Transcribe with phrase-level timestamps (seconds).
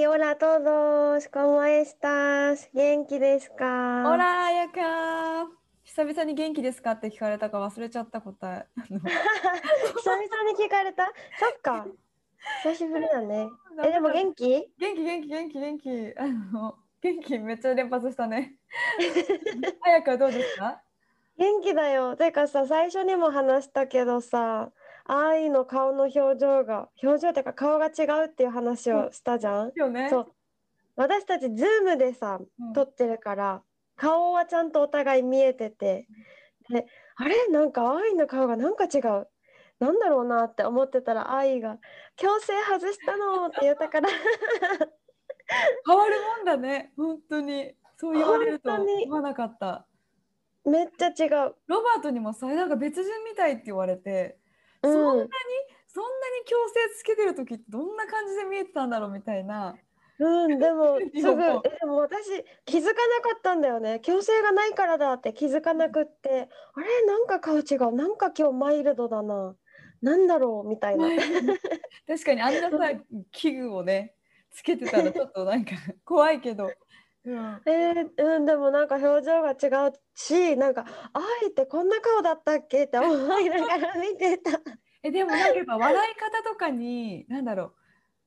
[0.00, 2.70] Ay, hola todos, ¿cómo estás?
[2.72, 4.02] 元気ですか？
[4.08, 5.50] ほら、彩香
[5.84, 8.66] 久々に元気ですかって聞かれたか忘れちゃった答え。
[8.88, 11.04] 久々に聞かれた？
[11.38, 11.86] そっか。
[12.62, 13.50] 久しぶりだね。
[13.84, 14.72] え、でも元気？
[14.78, 16.14] 元気元気元気元気。
[16.16, 18.54] あの元気めっちゃ連発したね。
[19.84, 20.80] 彩香どうですか？
[21.36, 22.16] 元気だよ。
[22.16, 24.72] てかさ、最初にも話したけどさ、
[25.12, 29.72] 愛の顔の表情が、表情っていうか顔が違うっていう話をしたじゃん？
[29.76, 30.08] 今日ね。
[30.08, 30.26] そう。
[30.94, 33.62] 私たち、ズームでさうん、撮ってるから、
[33.96, 36.06] 顔はちゃんとお互い見えてて、
[36.70, 37.48] で、あれ？
[37.48, 39.26] なんか愛の顔がなんか違う。
[39.80, 41.78] なんだろうなって思ってたら、愛が、
[42.16, 44.08] 矯正外したのって言ったから、
[45.86, 49.84] 変わるもんだね本当にそう言われると思わなかった
[50.64, 51.56] めっちゃ違う。
[51.66, 54.49] ロバートにもさなんか別人みたいって言われて、うん
[54.82, 55.30] そんなに
[55.86, 56.54] そんなに矯
[56.88, 59.76] 正つけてる時ってどんな感じで見えてたんだろうみたいな。
[60.20, 64.00] うん、でも すぐ、でも私気づかなかったんだよね。
[64.04, 67.06] 矯正がないからだって気づかなくって、あれ？
[67.06, 69.56] なんか顔違う、なんか今日マイルドだな、
[70.02, 71.08] なんだろうみたいな。
[72.06, 73.00] 確かにあんなさ
[73.32, 74.14] 器具をね
[74.50, 75.72] つけてたらちょっとなんか
[76.04, 76.70] 怖いけど、
[77.24, 79.92] うん、えーうん、でもなんか表情が違う。
[80.14, 84.50] し、なんか愛ってこんな顔だったっけって思いながら見てた。
[85.02, 87.74] えでもなんかやっぱ笑い方とかに何だろう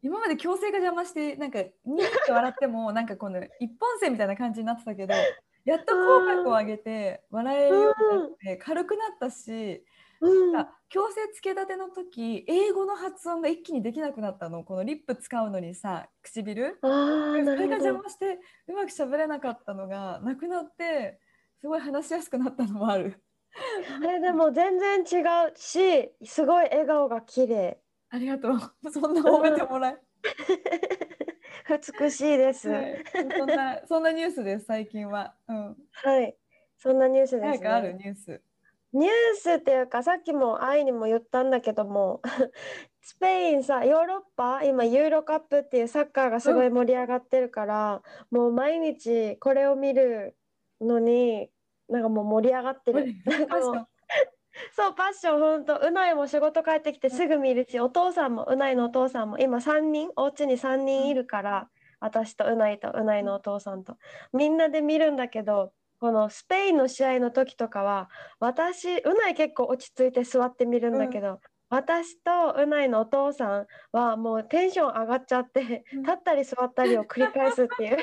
[0.01, 5.13] 今まで矯正が邪魔してなんかニーって笑ってもなんかこの一本線みたいな感じになってたけど
[5.65, 9.83] やっと口角を上げて笑えるようになって軽くなったし、
[10.23, 16.87] うん、なんか矯正つけたての時英語の発音が一気にできなくなったのこのリップ使うのにさ唇あ
[17.41, 17.75] あ、それが。
[17.75, 21.19] 邪魔してうまく喋れなかったのがなくなって
[21.59, 23.21] すごい話しやすくなったのもある。
[24.05, 27.79] えでも全然違うし、すごい笑顔が綺麗。
[28.09, 28.91] ありがとう。
[28.91, 29.97] そんな褒めてもらえ。
[32.01, 32.69] 美しいです。
[32.69, 35.35] ははいそんなそんなニュースです最近は。
[35.47, 35.77] うん。
[36.23, 36.35] い、
[36.77, 37.69] そんなニュースですね。
[37.69, 38.41] あるニュース。
[38.93, 42.21] ニュースっていうかさっきも愛にも言ったんだけども
[43.01, 48.01] スペインさヨーロッパ今ユーロカップっていうサッカーがすごい盛り上がってるから、
[48.31, 50.37] もう毎日これを見る
[50.79, 51.49] のに
[51.89, 53.13] なんかもう盛り上がってる。
[53.25, 53.87] なんかもう
[54.71, 55.79] そうパッション ほんと。
[55.81, 59.37] うないも仕事帰ってきてすぐ見るしお父さんもうないのお父さんも。
[59.37, 60.11] 今3人？
[60.15, 63.97] お家に3人いるから私とうないとうないのお父さんと。
[64.31, 68.09] みんなで見るんだけどこのスペインの試合の時とかは
[68.41, 77.97] 私うない結構落ち着いて座って見るんだけど、私とうないのお父さんはもうテンション上がっちゃってうん立ったり座ったりを繰り返すっていう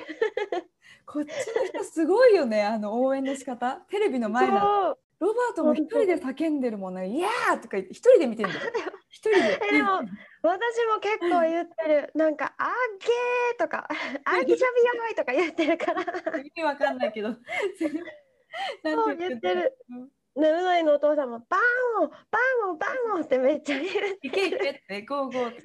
[1.04, 3.82] こっちの人すごいよねあの応援の仕方。
[3.90, 4.62] テレビの前だ。
[4.62, 7.06] そうロバートも一人で叫んでるもんね。
[7.06, 8.60] いやーとか一人で見てんだよ。
[9.10, 9.58] 一人で。
[9.70, 10.00] でも
[10.42, 13.86] 私も結構言ってるなんか「あげー」とか
[14.24, 16.02] 「あぎしゃびやばい」とか言ってるから
[16.38, 17.34] 意味わかんないけど。
[18.82, 19.76] そう言ってる。
[19.90, 23.88] うんねうないのお父さんも「バーンをバーンをバーンを」ってめっちゃ言う
[24.22, 25.60] いけいけってゴーゴーって。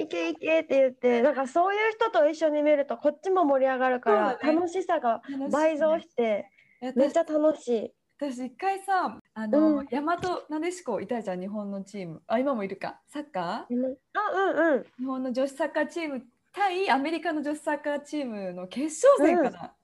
[0.00, 5.20] いけいけって言ってだからそういう人と一緒に見るとこっちも盛り上がるから楽しさが
[5.52, 6.48] 倍増して
[6.96, 7.94] めっちゃ楽しい。
[8.18, 9.86] 私一回さあの、うん。
[9.86, 10.18] 大和
[10.48, 12.22] なでしこいたじゃん日本のチーム。
[12.26, 13.00] あ今もいるか。
[13.08, 13.74] サッカー？
[13.74, 13.96] うん。
[14.14, 14.84] あうんうん。
[14.98, 16.22] 日本の女子サッカーチーム
[16.52, 19.74] 対アメリカの女子サッカーチームの決勝戦かな、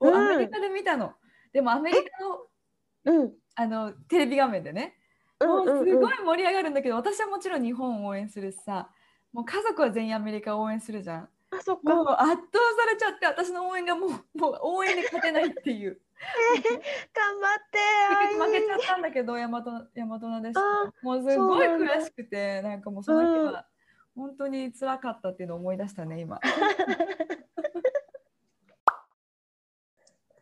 [0.00, 0.12] うん。
[0.12, 1.14] をアメリカで見たの、
[1.52, 3.32] でもアメリカのうん。
[3.54, 4.94] あのテレビ画面でね。
[5.40, 8.90] もうすごい盛り上がるんだけど、私はもちろん日本を応援するしさ。
[9.32, 12.38] もう家族は全員アメリカを応援するじゃんあそっもうか圧倒
[12.76, 16.00] されちゃって私の応援がもうもう応援で勝てないっていう。
[17.14, 17.78] 頑張って
[18.34, 20.56] 負けちゃあったんだけど大和大和なでし
[21.02, 23.68] もうすごい悔しくてなんかもうその日は
[24.16, 26.40] 本当に辛かったっていうのを思い出したね今。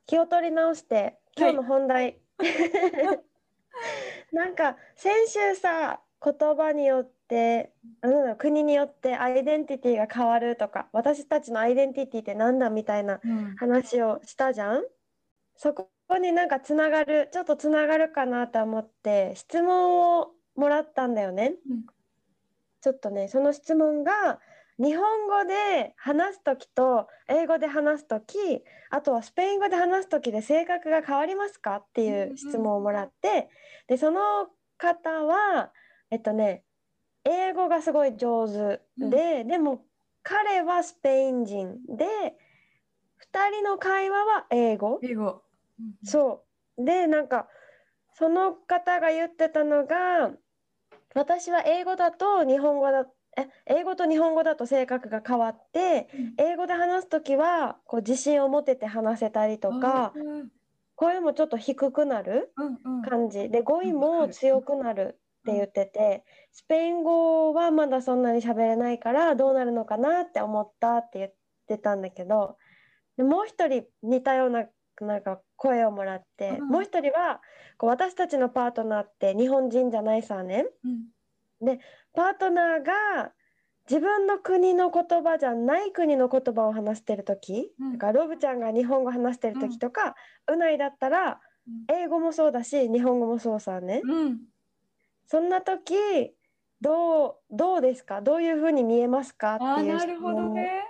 [0.07, 2.21] 気を取り直して今日の本題、
[4.33, 13.57] なんか先週さ言葉によってあなんだろう国によってアイデンティティが変わるとか私たちのアイデンティティってなんだみたいなうん。
[13.57, 14.83] 話をしたじゃん？
[15.57, 15.89] そこ
[16.21, 21.55] になんかつながるちょっとつながるかなと思って質問をもらったんだよね。
[21.69, 21.87] うん。
[22.81, 24.39] ちょっとねその質問が
[24.79, 33.49] 日本語で話す時と英語で話す時あとはスペイン語で話す時で性格が変わりますかっていう質問をもらって
[33.89, 34.21] でその
[34.77, 35.73] 方は
[36.11, 36.63] えっとね
[37.27, 38.81] 英語がすごい上手。
[38.99, 39.85] で、でも
[40.23, 42.07] 彼はスペイン人で
[43.19, 45.01] 2人の会話は英語。
[45.03, 45.43] 英語。
[46.05, 46.45] そ
[46.79, 46.85] う。
[46.85, 47.49] でなんか
[48.15, 50.33] その方が言ってたのが
[51.15, 53.07] 私は英語だと日本語だ
[53.39, 56.35] え英語と日本語だと性格が変わってうん。
[56.39, 60.49] 英語で話す時はこう自信を持てて話せたりとかうん
[60.95, 63.03] 声もちょっと低くなるうんうん。
[63.03, 63.51] 感じ。
[63.51, 65.19] で語彙も強くなる
[65.53, 71.33] って言っててスペイン語はまだそんなに喋れないからどうなるのかなって思ったって言っ
[71.69, 72.57] てたんだけど
[73.17, 74.67] でもう一人似たような
[75.01, 76.69] なんか声をもらって、うん。
[76.69, 77.41] もう一人は
[77.77, 80.67] こう私たちのパートナーって日本人じゃないさね。
[80.85, 81.79] うん。
[82.15, 83.33] パートナーが
[83.89, 87.93] 自分の国の言葉じゃない国の言葉を話してる時、うん。
[87.93, 90.15] だからロブちゃんが日本語話してる時とか、
[90.51, 91.85] うないだったらうん。
[91.89, 94.01] 英語もそうだし日本語もそうさね。
[94.03, 94.39] うん。
[95.27, 95.95] そんな時
[96.81, 98.21] どうどうですか？
[98.21, 99.57] どういうふうに見えますか？
[99.57, 100.85] っていうなるほどね。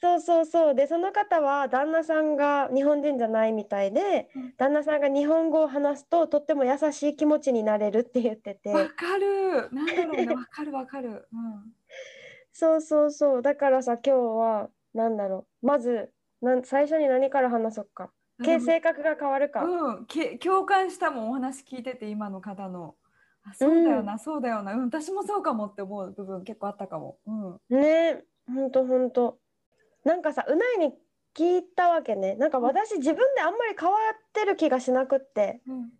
[0.00, 0.74] そうそうそう。
[0.74, 4.54] でその方は旦那さんが日本人じゃないみたいで、うん。
[4.58, 8.70] 旦那さんが日本語を話すととっても優しい気持ちになれるって言ってて。
[8.70, 9.70] わかる。
[9.72, 10.34] なんだろうね。
[10.34, 11.26] わかるわかる。
[11.32, 11.72] うん。
[12.52, 13.42] そうそうそう。
[13.42, 15.66] だからさ今日はなんだろう。
[15.66, 16.10] まず
[16.42, 18.10] なん最初に何から話そうか？
[18.44, 21.30] け性格が変わるか、うん、け共感したもん。
[21.30, 22.94] お話聞いてて今の方の
[23.44, 29.38] あそうだよな、そうだよな、うん、私もそうかもって思う部分結構あったかも、うん、ねほんとほんと。
[30.04, 30.92] なんかさうないに
[31.34, 32.36] 聞いたわけね。
[32.36, 35.60] なんか私自分であんまり変わってる気がしなくって。
[35.66, 35.90] うん。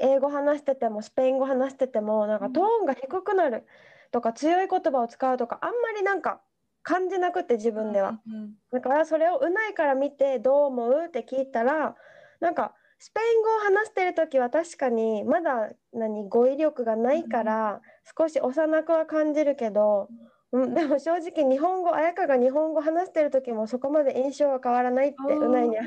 [0.00, 3.66] 英語話しててもスペイン語話しててもなんかトーンが低くなる。
[4.10, 6.40] とか強い言葉を使うとかあんまりなんか
[6.82, 8.20] 感じなくって自分では。
[8.26, 8.54] うん。
[8.70, 11.96] だからそれをうないから見てどう思うって聞いたら
[12.40, 17.80] なんかスペイン語を話してる時は確かにまだ何語彙力がないから
[18.16, 20.08] 少し幼くは感じるけど、
[20.52, 25.82] うん、でも正直日本語彩香が日本語話してる時もそこまで印象は変わらないってうないには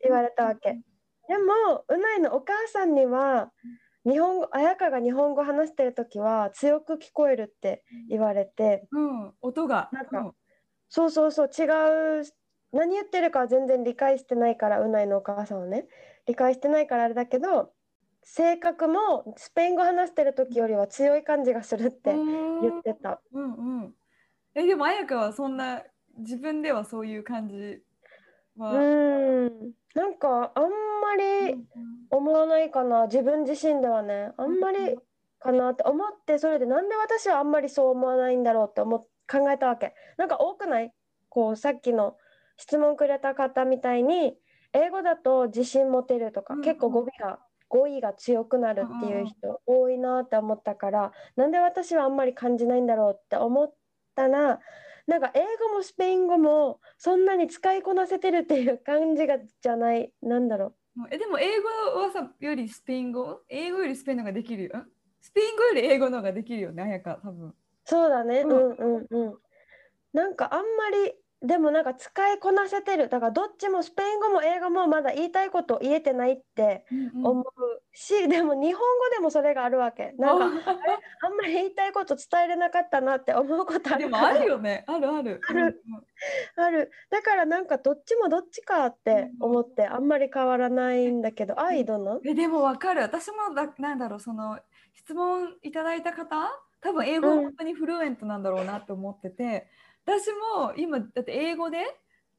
[0.00, 0.78] 言われたわけ。
[1.26, 3.50] でもうないのお母さんには
[4.08, 8.86] 日本語彩香が日本語話してる時は強く聞こえるって言われて。
[8.92, 9.88] うん、音が。
[9.90, 10.32] なんか
[10.88, 12.24] そうそうそう違う
[12.72, 15.86] 何言ってるかは全然理解してないからうないのお母さんはね
[16.30, 17.72] 理解してないからあれだけど
[18.22, 23.20] 性格もスペイン語話してる時よりは強い感じがするって言ってた。
[23.32, 23.94] うんうん。
[24.54, 25.82] えでも彩香はそんな
[26.18, 29.72] 自分ではそういう感じうは、ーん。
[29.94, 31.66] なんかあんまりうん
[32.10, 33.06] 思わないかな。
[33.06, 34.30] 自分自身ではね。
[34.36, 34.96] あんまり
[35.40, 35.82] かなって。
[35.82, 39.94] 思ってそれでなんで私はあんまりそう思わないんだろうって思っ考えたわけ。
[40.18, 40.92] なんか多くない？
[41.28, 42.16] こうさっきの
[42.56, 44.36] 質問くれた方みたいに
[44.72, 53.74] 英語だと自信持てるとか、結構語尾が語彙が強くなるっていう人多いなって思ったからなんで私はあんまり感じないんだろうって思っ
[54.16, 54.58] たら
[55.06, 60.12] なんか英語もスペイン語もそんなに使いこなせてるっていう感じがじゃない。
[60.20, 61.06] なんだろう。
[61.10, 61.68] えでも英語
[62.00, 63.40] はさよりスペイン語？
[63.48, 64.64] 英語よりスペインの方ができる？
[64.64, 64.86] よん？
[65.20, 67.54] スペイン語より英語の方ができるよね彩香多分。
[67.84, 69.38] そうだね、ううんん、うんうん。
[70.12, 73.08] なんかあんまりでもなんか使いこなせてる。
[73.08, 76.84] だからどっちもスペイン語も英語もまだ言いたいこと言えてないって
[77.24, 77.44] 思う
[77.94, 80.12] し、でも日本語でもそれがあるわけ。
[80.18, 80.44] なんか
[81.24, 84.22] あんまり言いたいこと伝えれなかったなって思うことあでるから。
[84.22, 84.84] もあるよね。
[84.86, 85.40] あるある。
[85.48, 85.82] ある。
[86.56, 86.90] ある。
[87.10, 91.58] だからなんかどっちもどっちかって思ってあんまり変わらないんだけど。
[91.58, 92.20] アイドの？
[92.22, 93.00] えでもわかる。
[93.00, 94.60] 私もだなんだろうその
[94.92, 96.50] 質問いただいた方？
[96.82, 97.42] 多分英語うん。
[97.44, 99.68] 本当にフルエントなんだろうなって思ってて、
[100.06, 101.78] 私も今だって英語で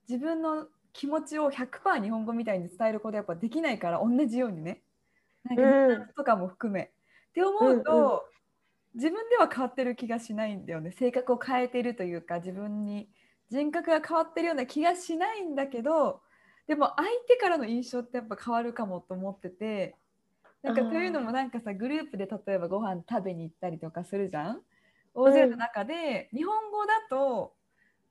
[0.07, 4.81] 自分の気持ちを100%日本語みたいに伝えることやっぱできないから同じようにね。
[5.43, 6.87] なんかとかも含め、っ
[7.33, 8.19] て思うと、うんうん。
[8.95, 10.91] 自分では変わってる気がしないんだよね。
[10.91, 13.09] 性格を変えてるというか自分に
[13.49, 16.21] 人格が変わってるような気がしないんだけど
[16.67, 19.95] でも相手からの印象ってやっぱ変わるかもと思ってて。
[20.63, 24.61] なんかというのもなんかさグループで例えばご飯食べに行ったりとかするじゃん
[25.13, 27.53] 大勢の中で、日本語だと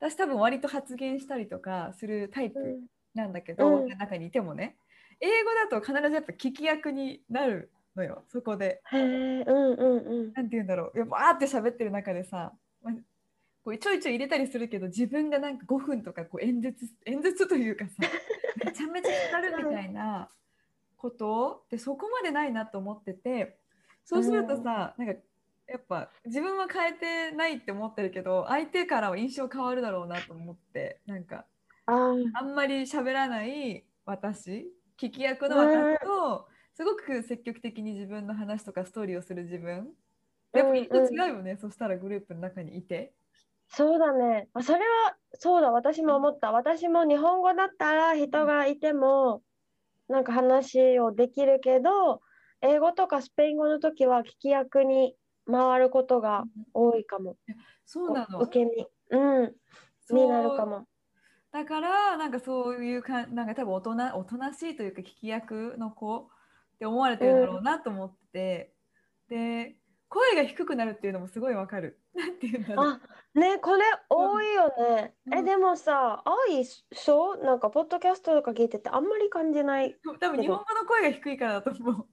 [0.00, 2.80] 私多分割と発言したりとかするタイプ
[3.14, 3.88] なんだけど、うん。
[3.88, 4.76] 中にいてもね。
[5.20, 8.80] 英語だと必ずやっぱ聞き役になるのよそこで。
[8.92, 10.32] へえうんうんうん。
[10.32, 11.04] なんて言うんだろう。
[11.04, 12.52] バーって喋ってる中でさ
[12.82, 12.92] ま
[13.62, 17.92] こうちょいちょい入れたりするけど自分がなんか5分とかこう演説演説というかさ
[18.64, 20.30] めちゃめちゃ語るみたいな
[20.96, 23.58] ことってそこまでないなと思ってて
[24.04, 25.20] そうするとさ、なんか
[25.70, 31.46] やっぱ自分は変えてないって思ってるけど相手からは印象変わるだろうなと思ってなんか
[31.86, 34.66] あんまり喋らない私
[35.00, 39.88] 聞き役の私とすごく積極的に自分の話とかストーリーをする自分
[40.52, 43.12] やっぱきっと違うよね、そしたらグループの中にいて。
[43.68, 44.48] そうだね。
[44.52, 46.50] あ、それは、そうだ、私も思った。
[46.50, 49.42] 私も日本語だったら人がいても、
[50.08, 52.20] なんか話をできるけど、
[52.62, 55.14] 英語とかスペイン語の時は聞き役に
[55.50, 57.36] 回ることが多いかも。
[57.84, 58.40] そうなの。
[58.40, 58.86] 受け身。
[59.10, 59.54] うん。
[60.06, 60.86] そうになるかも。
[61.52, 66.28] だからなんかそういうかなんか多分大人おとなしいというか聞き役の子っ
[66.78, 68.72] て思われてるだろうなと思って、
[69.28, 69.76] で
[70.10, 72.00] 声が低くなるっていうのもすごいわかる。
[72.14, 72.86] なんていうんだろう。
[72.86, 73.00] あ、
[73.38, 75.14] ね、これ多いよね。
[75.26, 79.96] うんえ、でもさ、愛そうなんか、ポッドキャストとか聞いててあんまり感じない。
[80.18, 82.06] 多分日本語の声が低いからだと思う。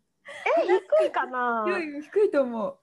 [0.59, 0.67] え、
[1.01, 1.65] 低いかな？
[1.67, 2.77] 低い低いと思う。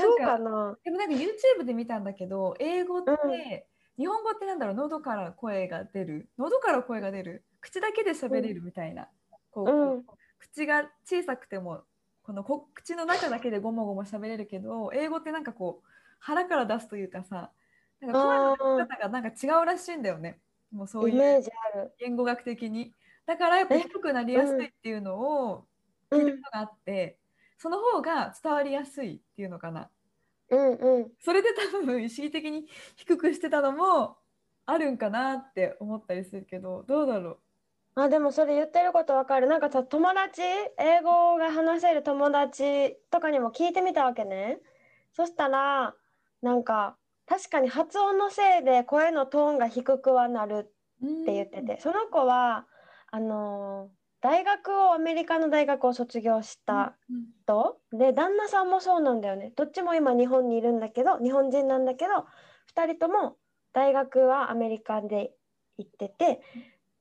[0.00, 0.76] そうかな。
[0.84, 3.40] でもなんか YouTube で見たんだけど英語って、うん。
[3.98, 4.76] 日本語ってなんだろう？
[4.76, 6.28] 喉から声が出る。
[6.38, 7.44] 喉から声が出る。
[7.60, 9.08] 口だけで喋れるみたいな、
[9.50, 10.04] こううん。
[10.38, 11.82] 口が小さくても
[12.22, 15.88] このこ口の中だけでゴモゴモ喋れるけど英語ってなんかこう
[16.18, 17.50] 腹から出すというかさ
[18.00, 20.40] なんか声の出し方がなんか違うらしいんだよね。
[20.72, 21.42] もうそういう。
[21.98, 22.94] 言語学的に。
[23.26, 25.66] だからやっぱえ低くなりやすいっていうのを
[26.10, 27.18] うん聞いたことがあって、
[27.60, 29.90] その方が伝わりやすいっていうのかな
[30.48, 31.12] うんうん。
[31.20, 32.64] それで多分意識的に
[32.96, 34.16] 低くしてたのも
[34.64, 37.38] あるんかなって思ったりするけどどうだろう
[37.96, 39.46] あ、でもそれ言ってることわかる。
[39.46, 40.40] なんかさ、友達、
[40.78, 44.58] 英語が話せる友達とかにも聞いてみたわけね。
[45.12, 45.94] そしたら、
[46.40, 50.72] なんか、確かに発音のせいで声のトーンが低くはなる
[51.04, 52.66] って言ってて、その子は、
[53.10, 57.80] あのー大学を、アメリカの大学を卒業したうん人？
[57.92, 59.52] で、旦那さんもそうなんだよね。
[59.56, 62.26] どっちも今日本にいるんだけど、日本人なんだけど、
[62.74, 63.36] 2人とも
[63.72, 65.32] 大学はアメリカで
[65.78, 66.40] 行ってて、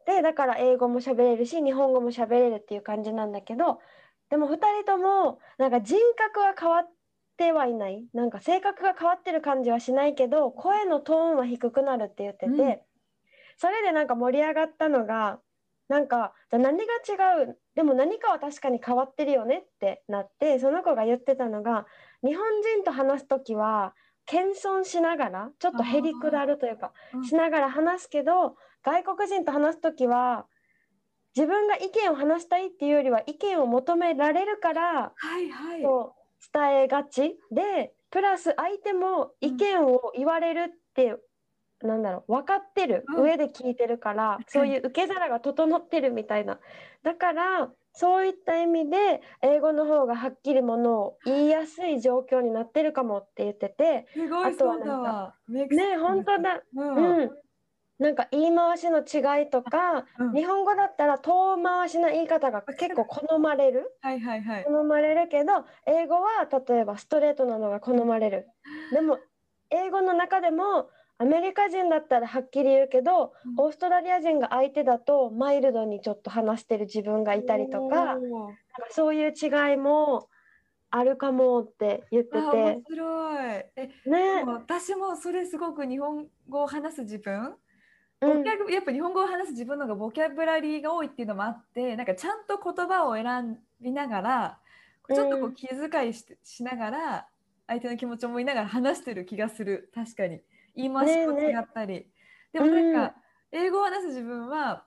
[0.05, 3.79] で、だから英語も喋れるし、日本語も喋れるっていう感じなんだけど、
[4.29, 6.89] でも2人ともなんか人格は変わっ
[7.37, 8.05] てはいない。
[8.13, 12.79] なんか性格が変わってる感じはしないけど、声のトーンは低くなるって言ってて、うん
[13.61, 15.41] それでなんか盛り上がったのが、
[15.89, 17.59] なんか、じゃあ何が違う？
[17.75, 21.87] でも何かは確かに変わってるよねってなって、その子が言ってたのが、
[22.23, 27.23] 日本人と話すときは、謙遜しながら、ちょっとへりくだるというか、うん。
[27.25, 30.45] しながら話すけど、外国人と話すときは、
[31.35, 35.81] 自分が意見を話したいっていうよりは、意見を求められるから、はいはい。
[36.53, 41.15] 伝えがちで、プラス相手も意見を言われるって、
[41.81, 43.23] なんだろう、分かってる、うん。
[43.23, 46.59] 上で聞いてるから、そういう受け皿が整ってるみたいな。
[47.03, 56.63] だから、そういった意味で、英語の方がはっきりものを言いやすい状況になってるかもって言ってて、すごいそうあとはなんかねね、本当だ。
[56.73, 57.19] うん。
[57.21, 57.31] うん。
[57.99, 60.39] なんか言い回しの違いとか、うん。
[60.39, 63.91] 日本語だったら遠回しな言い方が結構好まれる？
[64.01, 64.65] はいはいはい。
[64.65, 68.47] 好まれるけど英語は例えばストレートなのが好まれる。
[68.91, 69.19] でも
[69.71, 70.89] 英語の中でも
[71.21, 73.53] アメリカ人だったらはっきり言うけど、うん。
[73.57, 78.25] オーストラリア人が相手だとマイルドにちょっと話してる自分がいたりとかなんか
[78.89, 80.29] そういう違いも
[80.89, 83.65] あるかもって言ってあ面て白い。
[83.75, 84.35] えね。
[84.37, 87.57] でも私もそれすごく日本語を話す自分？
[88.21, 88.37] うん。
[88.37, 94.59] ボキャブやっぱ日本語を話す自分の方がボキャブラリーが多いっていうのもあってなんかちゃんと言葉を選びながら
[95.13, 95.53] ちょっとこううん。
[95.53, 97.27] 気遣いし,、しながら
[97.67, 99.91] 相手の気持ちを思いながら話してる気がする。
[99.93, 100.41] 確かに
[100.79, 102.07] 言い回しも違ったり、
[102.53, 103.15] でもなんか、
[103.51, 104.85] 英語を話す自分は、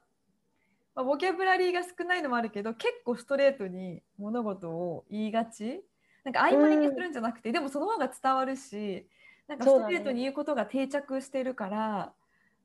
[0.95, 5.83] まあ、ボキャブラリーが少ないのもあるけど結構ストレートに物事を言いがち。
[6.25, 9.09] なんか曖昧にするんじゃなくて、でもその方が伝わるし
[9.49, 12.13] なんかストレートに言うことが定着してるから、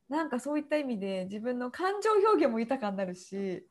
[0.10, 3.66] なんかそういった意味で自分の感情表現も豊かになるし、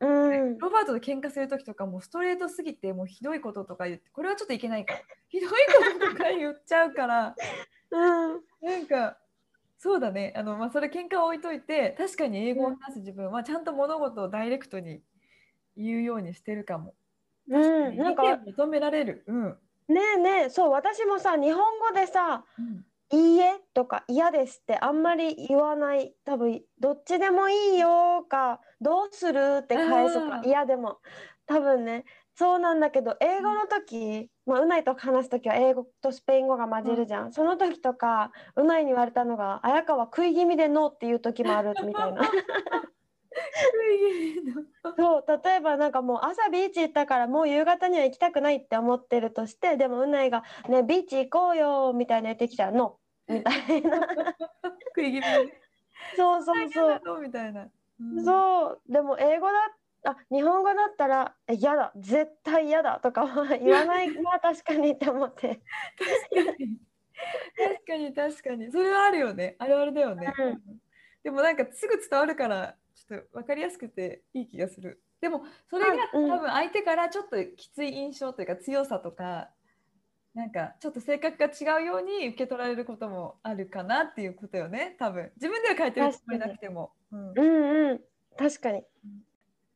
[0.00, 0.58] うん。
[0.58, 4.94] ロバートと喧嘩する時とかもストレートすぎてもうひどいこととか言ってこれはちょっといけないか。
[4.94, 5.56] らひどいこ
[6.00, 7.34] ととか言っちゃうからうん
[7.90, 9.18] なんか
[9.78, 10.34] そうだね。
[10.36, 15.00] あの、まあ、それ喧嘩は置いといて確かに英語を話す自分はちゃんと物事をダイレクトに
[15.76, 16.94] 言うようにしてるかも。
[17.48, 19.24] うん、なんか求められる。
[19.26, 19.58] うん。
[19.88, 20.50] ねえねえ。
[20.50, 26.14] そう私もさ日本語でさうん「いいえ」とか「嫌です」ってあんまり言わない。
[26.24, 31.00] 多分どっちでもいいよかどうするって返すか嫌でも。
[31.46, 32.04] 多分ね
[32.40, 42.22] そうなんだけど英語の時、まあ、うないと話す時は英語とスペイン語が混じるじゃん、その時とかうないに言われたのが「綾香は食い気味でノー」っていう時もあるみたいな。
[44.96, 52.96] そう例えばなんかもう朝ビーチ行ったからもう夕方には行きたくないって思ってるとしてでもうないが「ねビーチ行こうよ」みたいな言ってきたら「の」
[53.28, 54.00] みたいな。
[54.96, 55.24] 食い気味
[56.16, 57.00] そうそうそう。
[57.04, 57.68] そうみたいな。
[58.00, 58.24] うん。
[58.24, 58.80] そう。
[58.88, 59.52] でも英語だ
[60.04, 65.60] あ日本語だったら「え嫌だ絶対嫌だ」とかは 言わないまあ確かにって思って。
[65.98, 66.78] 確かに。
[67.56, 68.72] 確かに確かに。
[68.72, 69.56] それはあるよね。
[69.58, 70.80] あるあるだよね、うん。
[71.22, 75.02] でもなんかすぐ伝わるからちょっと分かりやすくていい気がする。
[75.20, 76.30] でもそれがうんうん。
[76.30, 79.50] 多分相手からちょっときつい印象というか強さとか
[80.34, 85.32] なんかちょっと性格が違うように受け取られることもあるかなっていうことよね多分。
[85.36, 87.32] 自分では書いてるつもりなくても、うん。
[87.32, 88.00] うんうん。
[88.38, 88.84] 確かに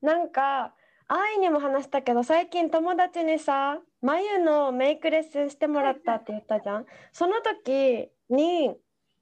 [0.04, 0.74] なんか
[1.08, 6.86] 愛にも話したけど最近友達にさ眉のメイクレッスンしてもらったって言ったじゃん。
[7.12, 8.76] その時に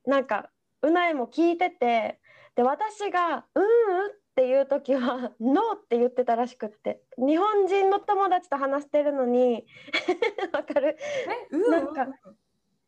[0.05, 0.51] なんか
[0.83, 2.19] うないも聞いてて
[2.57, 7.01] で私が「うんうん」っていう時は「ノー」って言ってたらしくって。
[7.17, 9.65] 日本人の友達と話してるのに
[10.53, 10.97] わかる？
[11.71, 12.07] なんか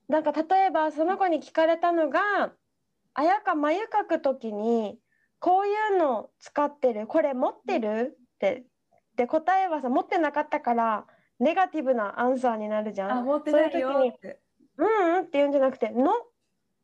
[0.08, 2.52] なんか例えばその子に聞かれたのが
[3.14, 4.98] 「あやか眉描く時に
[5.44, 7.06] こういうの使ってる。
[7.06, 8.64] これ持ってる?」って。
[9.14, 11.06] で答えはさ持ってなかったから
[11.38, 13.18] ネガティブなアンサーになるじゃん。
[13.18, 13.92] あ持ってないよ。
[13.92, 14.40] そういう時にって
[14.78, 16.10] うんうんって言うんじゃなくて「の」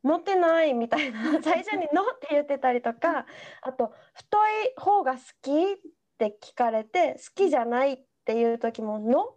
[0.04, 1.18] 持ってないみたいな。
[1.42, 3.26] 最初に「の」って言ってたりとか
[3.62, 4.36] あと「太
[4.66, 5.76] い方が好き?」っ
[6.18, 9.36] て聞かれて「好きじゃない」っていう時も「の」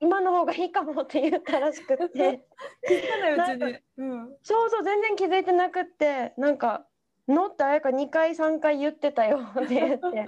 [0.00, 2.44] 今の方がいいかもって言ったらしくって。
[2.86, 6.86] 気づかないうちなんに、うん、そうそう全然気づいてなくってなんか
[7.28, 10.26] 「の」ってあやか2回3回言ってたよって言って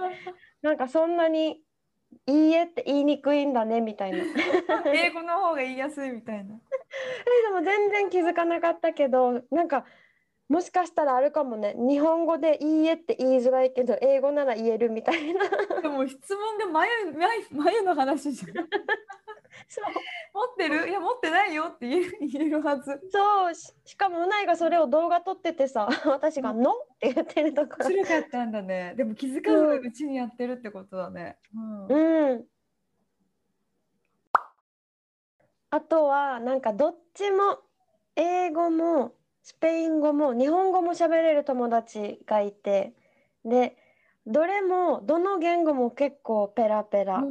[0.61, 1.61] なんかそんなに
[2.25, 4.17] 「いいえ」って言いにくいんだねみたいな。
[4.85, 6.55] 英語の方が言いやすいみたいな。
[6.55, 9.85] えでも全然気づかなかったけどなんか
[10.47, 15.47] もしかしたらあるかもね日本語で「いいえ」って言いづらいけど英語なら言えるみたいな
[15.81, 18.67] でも質問が眉眉眉の話じゃん。
[19.67, 19.85] そう。
[20.33, 20.89] 持ってる？
[20.89, 22.99] いや持ってないよって言える 言えるはず。
[23.11, 23.53] そう。
[23.55, 27.89] ししかもうないがそれを動画撮っててさ 私が「の」って言ってるところ。
[27.89, 28.93] 面白かったんだね。
[28.95, 31.37] でも気づかずうちにやってるってことだね。
[31.53, 31.87] うん。
[31.87, 32.47] うん。
[35.71, 37.59] あとはなんかどっちも
[38.15, 42.95] 英語もスペイン語も日本語も喋れる友達がいて
[43.45, 43.77] で
[44.29, 47.23] どれもどの言語も結構ペラペラ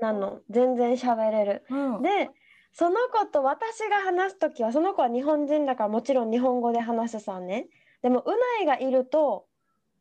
[0.00, 1.64] なの全然喋れる。
[1.70, 1.74] う。
[1.74, 2.30] うん、で
[2.72, 7.66] その子と私が話す時はその子は日本人だからもちろん日本語で話すさね。
[8.02, 9.46] でもうないがいると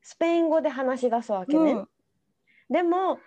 [0.01, 1.71] スペイン語で話し出すわけね。
[1.73, 1.87] うん
[2.69, 3.19] でも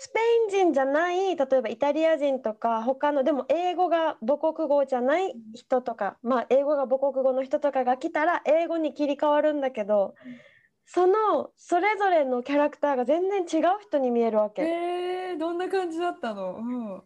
[0.00, 0.20] スペ
[0.54, 10.14] イン人じゃない例えばイタリア人とか他のでも英語が母国語じゃない人とかまあ英語が母国語の人とかが来たら英語に切り替わるんだけど
[10.90, 14.62] そのそれぞれのキャラクターが全然違う人に見えるわけ。
[14.62, 16.56] えー、どんな感じだったの？
[16.56, 17.02] うん。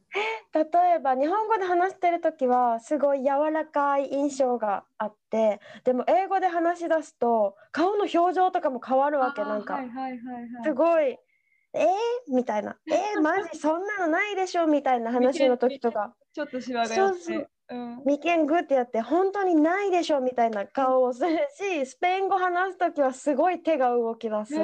[0.55, 0.65] 例
[0.97, 10.65] えば日本語で話してる時はすごい柔らかい印象があってでも英語で話し出すと顔の表情とかも変わるわけなんかはいはいはいはい。
[10.65, 11.19] すごい
[11.75, 11.87] 「えー?」
[12.33, 17.19] みたいな「えー、マジそんなのないでしょ」みたいな話の時とかちょっとシワがやって。
[17.19, 24.55] そうそううん「眉間グッてやって本当にないでしょ」みたいな顔をするしスペイン語話す時はすごい手が動き出す。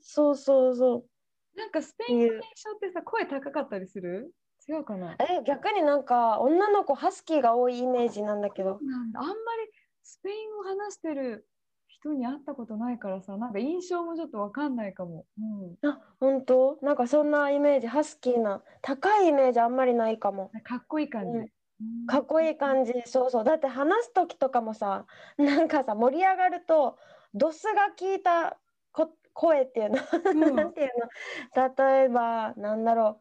[0.00, 1.58] そうそうそう。
[1.58, 4.32] なんかスペイン語の印象ってさ声高かったりする？
[4.68, 5.16] 違うかな？
[5.18, 8.70] え逆になんか女の子ハスキーが多いイメージなんだけど。
[8.70, 9.34] あんまり
[10.02, 11.46] スペイン語話してる
[12.00, 15.26] 人に会ったことないからさなんか印象もちょっとわかんないかも。
[15.38, 16.78] うん、あ本当？
[16.82, 20.50] なんかそんなイメージハスキーな高いイメージあんまりないかも。
[20.64, 21.38] かっこいい感じ。
[21.38, 21.48] うん。
[21.80, 22.06] うん。
[22.06, 22.92] かっこいい感じ。
[23.06, 23.44] そうそう。
[23.44, 25.06] だって話す時とかもさ
[25.38, 26.98] なんかさ盛り上がると
[27.34, 28.58] ドスが効いた
[28.92, 29.98] こ声っていうの、
[30.32, 30.56] うん。
[30.56, 30.90] なんていう
[31.56, 31.74] の？
[31.76, 33.20] 例えばなんだろ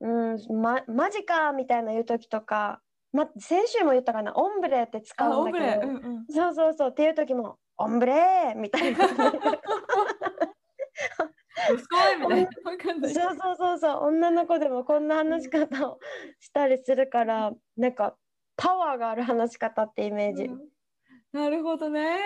[0.00, 4.32] う、うん、ま、マジかみたいな言う時とか、ま、先週も言ったかな？
[4.36, 6.26] オンブレって使あ、うんだけど、んうん。
[6.30, 6.90] そうそうそう。
[6.90, 9.30] っていう時もオンブレみたいな
[11.68, 12.50] どすこいみたいな。
[13.08, 14.04] そうそうそうそう。
[14.08, 15.98] 女の子でもこんな話し方を
[16.40, 18.16] したりするからなんか
[18.56, 20.58] パワーがある話し方ってイメージ、うん。
[21.32, 22.16] なるほどね。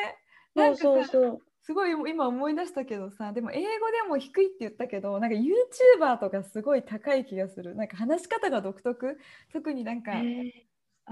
[0.56, 7.74] そうなんかさそうそうすごい今思い出したけどさでも英語でも低いって言ったけどなんか YouTuber とかすごい高い気がする。
[7.74, 9.18] なんか話し方が独特。
[9.52, 10.12] 特になんか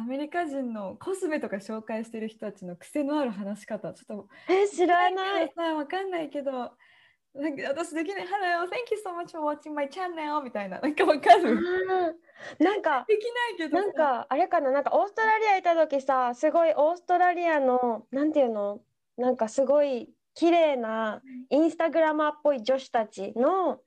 [0.00, 5.52] アメリカ人のコスメとか紹介してる人たちの癖のある話し方ちょっとえ知らない。
[5.54, 8.22] さわかんないけどなんか私できない。
[8.22, 10.80] Hello thank you so much for watching my channel みたいな。
[10.80, 12.64] なんかわかあるー。
[12.64, 13.24] なんかでき
[13.58, 13.82] ないけどさ。
[13.82, 14.70] なんかあれかな？
[14.70, 18.80] なんかオーストラリアいた時さすごいオーストラリアのなんていうの？
[19.18, 23.80] なんかすごい綺麗なインスタグラマーっぽい女子たちの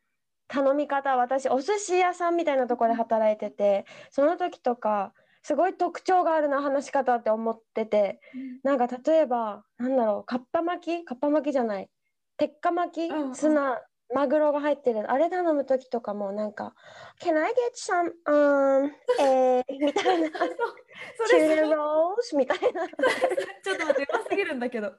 [0.48, 5.12] 頼み方私お寿司屋さんみたいなところで働いててその時とか
[5.44, 8.20] すごい特徴があるな話し方って思ってて。
[8.64, 11.06] なんか例えばなんだろうかっぱ巻き？
[11.06, 11.90] かっぱ巻きじゃない。
[12.38, 13.34] 鉄火巻き、うんうん。
[13.34, 13.80] ツナ
[14.14, 15.10] マグロが入ってる。
[15.12, 16.76] あれ頼む時とかもなんか
[17.20, 20.30] 「Can I get some um えー、みたいな。
[20.40, 20.50] そう
[21.28, 22.88] 「それ tuna rolls」みたいな。
[23.64, 24.88] ちょっと待ってうますぎるんだけど。
[24.90, 24.92] う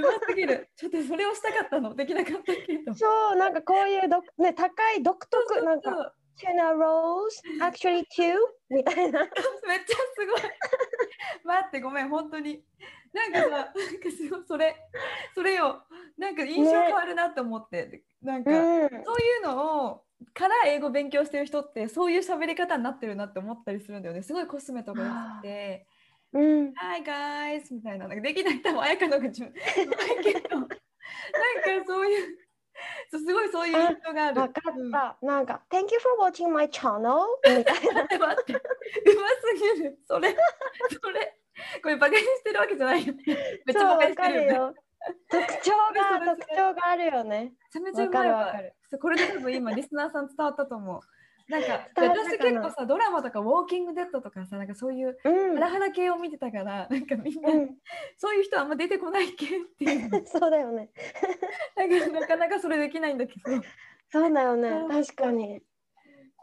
[0.00, 0.68] ますぎる。
[0.76, 1.94] ちょっとそれをしたかったの？
[1.94, 2.94] できなかったけど。
[2.94, 8.34] そうなんかこういうどね高い独特なんかそう「tuna rolls actually two」
[8.70, 9.20] みたいな。
[9.66, 10.40] めっちゃすごい。
[11.44, 12.64] 待ってごめん本当に。
[13.12, 13.74] なんかさなんか
[14.16, 14.76] すごいそれ
[15.34, 15.84] それよ。
[16.16, 18.58] なんか印象変わるなって思って、なんか、うん。
[18.58, 24.22] そういうのをから英語勉強してる人ってそういう喋り方になってるなって思ったりするんだよね。
[24.22, 25.86] すごいコスメとかやって。
[26.32, 28.08] うん「Hi guys」みたいな。
[28.08, 30.58] なんかできない多分綾香のが自分うまいけど。
[30.58, 30.76] なんか
[31.86, 32.38] そういう
[33.10, 34.40] そうすごいそういう印象がある。
[34.40, 35.16] わかうんった。
[35.22, 38.02] なんか、Thank you for watching my channel みたいな。
[38.04, 38.46] うます
[39.76, 39.98] ぎる。
[40.06, 40.34] それ、
[41.02, 41.38] それ、
[41.82, 43.22] これバカにしてるわけじゃないよね。
[43.66, 44.80] めっちゃバカわにしてるよね。
[45.28, 47.54] 特徴が、特徴があるよね。
[47.64, 48.74] めちゃめちゃうまいわわかるわかる。
[48.90, 51.00] そうこれで多分今リスナーさん伝わったと思う。
[51.52, 55.60] なんか私結構さドラマとかウォーキングデッドとかさなんかそういううんハ。
[55.60, 57.70] ラハラ系を見てたからなんかみんな、うん、
[58.16, 60.90] そういう人あんま出てこない系っていうの そうだよね。
[61.76, 63.62] なんかなかなかそれできないんだけど、
[64.10, 64.88] そうだよねうん。
[64.88, 65.60] 確かに。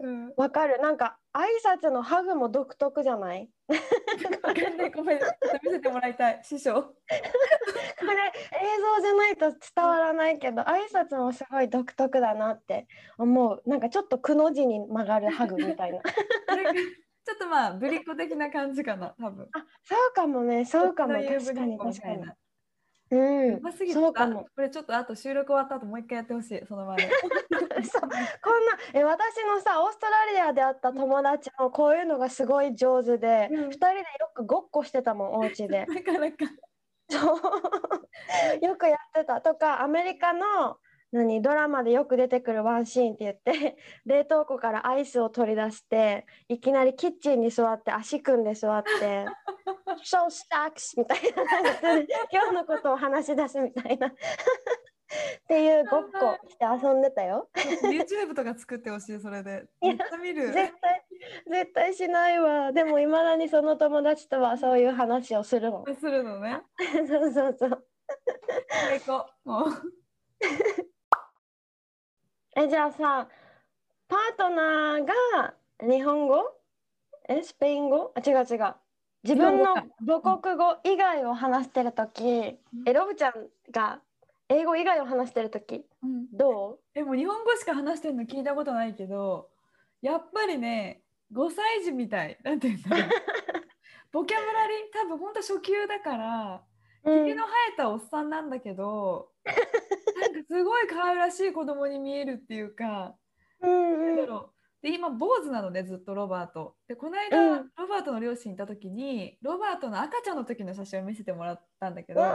[0.02, 0.80] うん、わかる。
[0.80, 3.50] なんか、挨拶のハグも独特じゃない？
[4.96, 6.92] ごめん見せてもらいたい師匠こ
[8.06, 8.36] れ、映
[8.98, 12.88] 像じゃないと伝わらないけど、挨拶もすごい独特だなって
[13.18, 13.62] 思う。
[13.70, 16.02] なんかちょっとくの字に曲がるハグみたいな。
[16.02, 20.66] ちょっとまあぶりっ子的な感じかな多分あ、そうかもね。
[20.66, 21.14] そうかも。
[21.14, 22.24] 確かに確かに。
[23.12, 23.72] うん。
[23.72, 23.88] すぎ。
[23.88, 24.46] てそうかも。
[24.56, 27.10] これちょっとあと収録終わった後もう一回やってほしいその場で。
[27.84, 28.02] そう。
[28.02, 28.20] こんな
[28.94, 33.70] え私のさオーストラリアで会った友達もこういうのがすごい上手で、うん。
[33.70, 35.86] 二人でよくごっこしてたもんお家で。
[35.90, 36.38] なかなか。
[37.10, 37.40] そう。
[38.66, 39.42] よくやってた。
[39.42, 40.78] とかアメリカの
[41.12, 49.26] 何ドラマでよく出てくるワンシーンって言って 冷凍庫からアイスを取り出していきなりキッチンに座って足組んで座って
[50.06, 51.98] 「So stacks」みたいな
[52.32, 54.08] 今日のことを話し出すみたいな。
[54.08, 54.12] っ
[55.48, 57.50] ていうごっこして遊んでたよ。
[57.56, 59.66] YouTube とか作ってほしいそれで。
[59.82, 60.52] めっちゃ見る。
[60.52, 61.06] 絶対
[61.48, 62.72] 絶対しないわ。
[62.72, 65.84] でもいまだにその友達とはそういう話をするの。
[66.00, 66.62] するのね。
[67.08, 67.88] そうそうそう。
[68.70, 69.26] 最高。
[69.44, 69.70] もう
[72.56, 73.28] えじゃあさ
[74.08, 76.44] パートナーが日本語？
[77.28, 78.12] えスペイン語？
[78.16, 78.74] あ違う違う。
[79.24, 79.76] 自分の
[80.08, 83.34] 母国語以外を話してる時えロブちゃん
[83.72, 84.00] が
[84.48, 86.28] 英語以外を話してる時うん。
[86.36, 89.50] どでも日本語しか話してるの聞いたことないけど
[90.02, 91.02] やっぱりね
[91.34, 92.40] 5歳児みたい。
[92.44, 93.10] なんていうんだろう。
[94.12, 94.78] ボキャブラリー？
[94.92, 96.64] 多分ほんと初級だから
[97.04, 99.30] う、ひげの生えたおっさんなんだけど、
[100.22, 103.16] なんかすごい可愛らしい子供に見えるっていうか、
[103.62, 104.28] うんうん。
[104.82, 106.76] で今坊主なのでずっとロバート。
[106.88, 107.72] でこの間、うん。
[107.78, 112.28] ロバートの両親いた時にロバートの赤ちゃんの時の写真を見せてもらったんだけど、うん。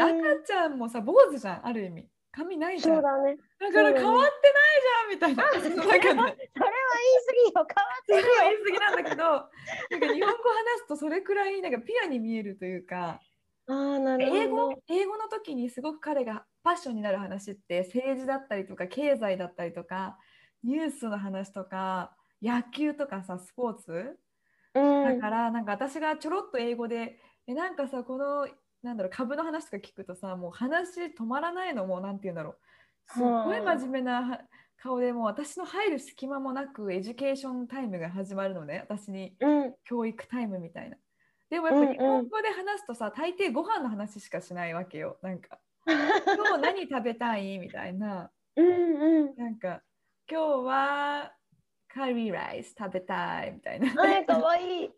[0.00, 2.08] 赤ちゃんもさ坊主じゃんある意味。
[2.32, 3.02] 髪ないじゃん。
[3.02, 3.38] だね。
[3.58, 5.44] だから変わってないじゃんみたいな。
[5.48, 7.52] それは言い過ぎよ。
[7.54, 8.24] 変わってるよ。
[8.42, 13.20] 言い過ぎなんだけど、なんか日本語話すとそれくらいなんかピュアに見えるというか、
[13.68, 14.36] ああなるほど。
[14.42, 20.18] 英語英語の時にすごく彼がパッションになる話って政治だったりとか経済だったりとか
[20.62, 24.18] ニュースの話とか野球とかさスポーツ。
[24.74, 25.04] うん。
[25.04, 28.48] だからなんか私がちょろっと英語でえなんかさこの
[28.82, 32.58] なんだろう株の話とか聞くとさもう話止まらないのもうなんて言うんだろう。
[33.08, 34.40] すっごい真面目なは
[34.78, 39.74] 顔でもう私の入る隙間もなく education time が始まるのね私にうん。
[39.84, 40.96] 教育タイムみたいな。
[41.50, 45.18] でもやっぱうんうん日本語で話すとさ、大抵ご飯の話しかしないわけよ。
[45.22, 47.58] なんか 今日何食べたい？
[47.58, 48.30] みたいな。
[48.56, 49.82] うんうんなんか
[50.28, 51.32] 今日は
[51.88, 53.88] curry rice 食べたいみたいな。
[53.90, 54.90] あかわいい。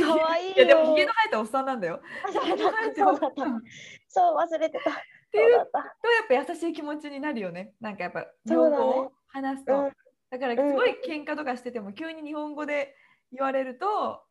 [0.00, 0.54] かわいいよ。
[0.56, 2.00] いやでもひげの生えたおっさんなんだよ。
[2.26, 4.90] あそう忘れてた。
[5.32, 5.52] ていう。
[5.52, 7.74] とやっぱ優しい気持ちになるよね。
[7.80, 9.78] なんかやっぱ日そうだね本語を話すと。
[9.78, 9.92] うん
[10.30, 12.96] だからすごい喧嘩とかしてても急に日本語で
[13.30, 14.23] 言われると、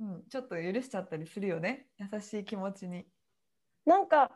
[0.00, 1.88] うん、ちょっと許しちゃったりするよね。
[1.98, 3.04] 優しい気持ちに。
[3.84, 4.30] なんか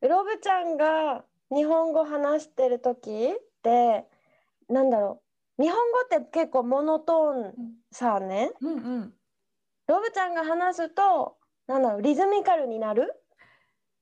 [0.00, 4.06] ロブちゃんが日本語話してる時って
[4.68, 5.22] なんだろ
[5.58, 7.54] う日本語って結構モノトーンうん
[7.90, 9.14] さねうんうん。
[9.86, 13.12] ロブちゃんが話すとなんだろうリズミカルになる？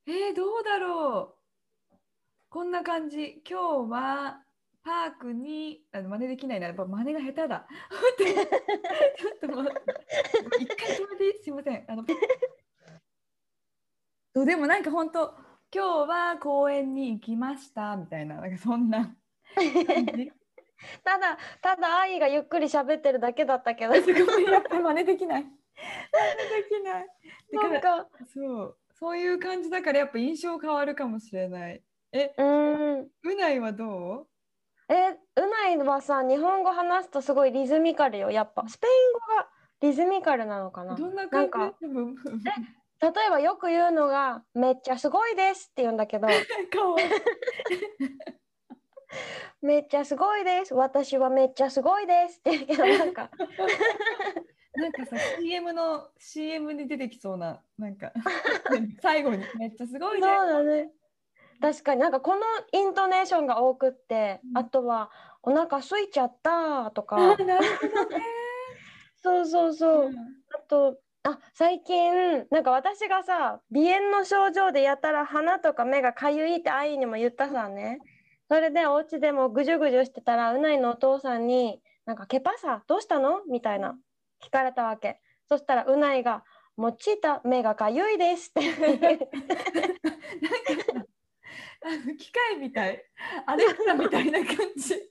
[0.07, 1.37] えー、どうだろ
[1.91, 1.97] う
[2.49, 3.43] こんな感じ。
[3.49, 4.43] 今日は
[4.85, 6.67] パークに、あの真似できないな。
[6.67, 7.67] やっぱ真似が下手だ。
[9.17, 9.95] ちょっと待って。
[10.61, 11.85] 一回止めていいすいません。
[11.89, 12.05] あの
[14.35, 15.35] そうでもなんか本当
[15.75, 19.17] 今日は公園に行きましたみたいな、なんかそんな。
[21.05, 25.43] ただただ愛がゆっくり喋ってるだけだったけどすごいやっぱり真似できない。
[25.43, 27.07] 真似できない。
[27.53, 31.83] だ なんかそうそういう感じだからやっぱ印象変わるかもしれない。
[32.13, 34.32] え、うーんうないはどう？
[34.95, 38.69] えうないはさ日本語話すとすごいリズミカルよやっぱ。
[38.69, 39.49] スペイン語が
[39.81, 40.95] リズミカルなのかな。
[40.95, 41.59] どんな感じ？
[41.59, 41.75] なんか
[43.01, 46.29] 例えばよく言うのが「めっちゃすごいです」って言うんだけど。
[46.71, 47.09] かわいい。
[49.63, 50.75] 「めっちゃすごいです。
[50.75, 53.31] 私はめっちゃすごいです」って言うけどなんか。
[54.75, 58.13] なんかさ CM の CM に出てきそうななんか。
[59.03, 60.27] 最後にめっちゃすごそういね。
[60.27, 60.91] だね
[61.63, 64.59] 確かになんかこのイントネーションが多くって、うん。
[64.59, 65.11] あとは
[65.43, 68.25] 「お腹空いちゃった」と あかなるほどね。
[69.23, 70.15] そうそうそう、うん。
[70.51, 78.01] あとあ最近なんか私がさ鼻炎の症状でやたら鼻とか目がかゆいって愛にも言ったさね。
[78.49, 83.97] それでお家でもぐじゅぐじゅしてたらうないのお父さんに「なんかケパサどうしたの?」みたいな
[84.43, 85.21] 聞かれたわけ。
[85.49, 86.45] そしたらうないが
[86.77, 88.63] 「もちた目がかゆいです」って。
[90.43, 91.12] なんか
[92.19, 93.05] 機械みたい、
[93.47, 95.11] アレクサみたいな感じ。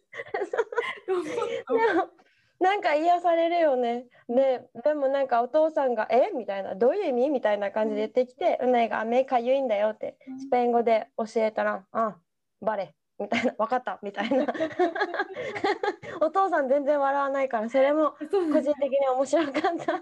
[2.59, 4.05] なんか癒されるよね。
[4.29, 6.29] ででもなんかお父さんが「え？
[6.35, 12.17] みたいな「どういう意味?」みたいな感じで言ってきて、うないが「目かゆいんだよ」ってスペイン語で教えたら「あ
[12.61, 14.45] バレ」みたいな「分かった」みたいな。
[16.21, 20.01] お父さん全然笑わないからそれも個人的に面白かった。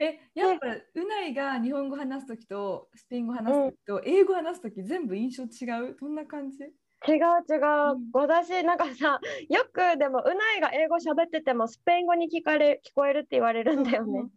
[0.00, 5.96] え、やっぱうないが日本語話すときとスペイン語話すときと英語話すとき全部印象違う？
[6.00, 6.56] どんな感じ？
[7.06, 7.16] 違う
[7.48, 7.56] 違
[7.92, 8.10] う、ん。
[8.12, 14.20] 私なんかさよくでもうないが英語喋っててもスペイン語に聞かれ聞こえるって言われるんだよね。
[14.20, 14.30] うん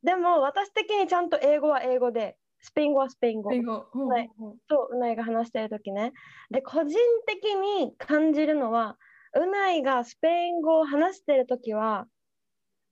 [0.00, 3.50] でも私的にちゃんと英語は英語でスペイン語はスペイン語。
[3.50, 3.88] スペイン語。
[3.90, 4.50] ほうはいほう。
[4.50, 6.12] ほうとうないが話してる時ね。
[6.52, 8.96] で個人的に感じるのは
[9.34, 12.06] うないがスペイン語を話してる時は、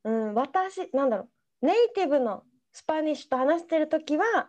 [0.04, 1.30] うん、私なんだろう
[1.62, 4.48] ネイティブのスパニッシュと話してる時は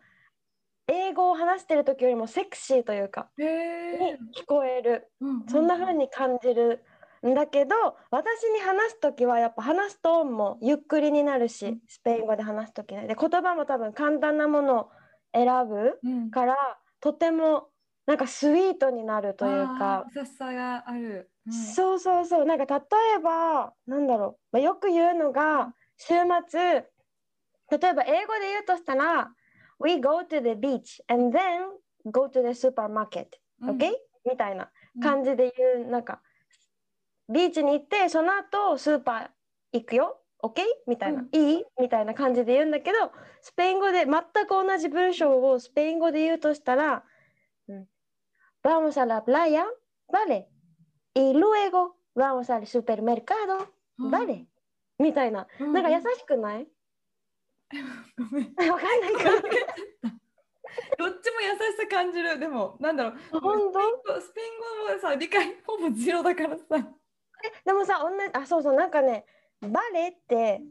[0.88, 3.44] 英語を話してる時よりもセクシーというかに
[4.42, 5.12] 聞こえる。
[5.20, 6.84] うんそんな風に感じる
[7.26, 7.76] んだけど
[8.12, 11.50] 私に話す時はやっぱ話すトーンもゆっくりになるうん。
[11.50, 13.08] しスペイン語で話す時ね。
[13.08, 14.90] で言葉も多分簡単なものを
[15.34, 16.32] 選ぶうん。
[16.32, 16.58] から
[17.00, 17.70] とても
[18.06, 20.06] なんかスイートになるというか。
[20.38, 21.30] さがある。
[21.46, 21.54] うん。
[21.54, 22.46] そうそうそう。
[22.46, 22.86] なんか例
[23.18, 26.14] えばなんだろう、まあ、よく言うのが週
[26.50, 26.86] 末
[27.70, 29.32] 例えば英語で言うとしたら
[29.80, 31.70] We go to the beach and then
[32.12, 33.28] go to the supermarket、
[33.62, 33.92] うん OK?
[34.30, 36.22] みたいなうん感じで言う、なんか
[37.30, 39.30] ビーチに行ってその後スーパー
[39.74, 40.62] 行くよ OK?
[40.88, 41.64] みたいな、うんいい？
[41.80, 47.04] みたいな感じで言うんだけどスペイン語で全く同じ文章をスペイン語で言うとしたら、
[47.68, 47.88] うん、
[48.64, 49.66] Vamos a la playa,
[50.12, 50.48] vale.
[51.16, 53.68] Y luego vamos al supermercado,
[54.00, 54.46] うん vale.
[55.00, 55.48] みたいな。
[55.60, 56.68] うんなんか優しくない？
[58.18, 58.72] ごめん。
[58.72, 59.24] わかんないか。
[60.98, 62.40] どっちも優しさ感じる。
[62.40, 63.40] でも、なんだろう。
[63.40, 64.22] 本当？
[64.22, 66.64] スペイン語はさ、理解ほぼゼロだからさ。
[67.66, 69.26] でもさ、同じ、あ、そうそう、なんかね、
[69.62, 70.62] バレって、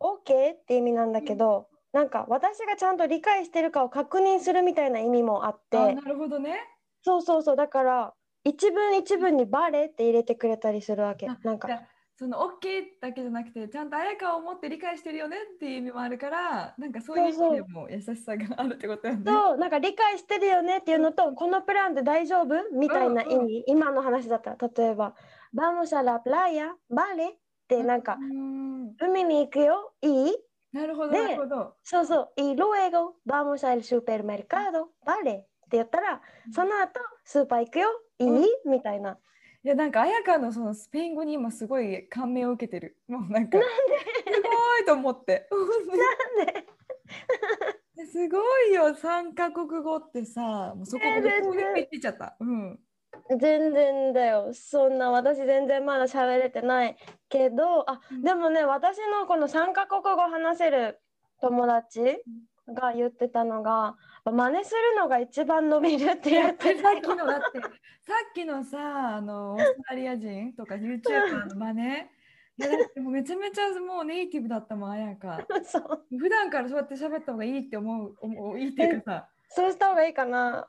[0.00, 6.58] OK って意味なんだけど、なんか私がちゃんと理解してるかを確認するみたいな意味もあって、あなるほどね。
[7.02, 8.14] そうそうそう、だから、
[8.44, 11.38] 一文一文にバレって入れてくれたりするわけあ。
[11.42, 11.68] なんか
[12.16, 19.22] その OK だけじゃなくて、ちゃんと綾香を持って理解してるよねっていう意味もあるから、なんかそういう意味でも優しさがあるってことよね。
[19.26, 25.14] そう、なんか理解してるよねっていうのと、このプランで大丈夫みたいな意味、今の話だったら、例えば、
[25.54, 27.30] Vamos a la playa, vale?
[27.30, 27.36] っ
[27.68, 30.34] てなんか、うん海に行くよ、いい？
[30.72, 31.76] なるほど、でなるほど。
[31.82, 35.42] そうそう、y luego vamos al supermercado, vale?
[35.42, 36.20] って言ったら、
[36.52, 39.18] その後、スーパー行くよ、いい、うんみたいな。
[39.64, 42.98] いやなんか綾香のそのスペイン語に今すごい感銘を受けてる。
[43.08, 43.64] もうなんかす
[44.42, 45.48] ごいと思って。
[45.50, 46.46] なん
[47.96, 48.04] で？
[48.06, 52.36] すごいよ三カ国語ってさ、もうそこえーで全然攻撃ってちゃった。
[52.38, 52.78] うん。
[53.38, 54.52] 全然だよ。
[54.52, 56.96] そんな私全然まだ喋れてない
[57.30, 61.00] けど、あ、うんでもね、私のこの3カ国語話せる
[61.40, 62.22] 友達
[62.68, 63.96] が言ってたのが、
[64.30, 67.68] 真似するのが一番伸びるって言ってたさっきのだってさ
[68.30, 72.08] っきのさあの オーストラリア人とか YouTuber の真似？
[72.56, 75.46] いやだってもうめちゃめちゃもうネイティブだったもん綾香。
[75.64, 79.28] そう普段からそうやって喋った方がいいって思う思ういいっていうかさ。
[79.48, 80.68] そうした方がいいかな。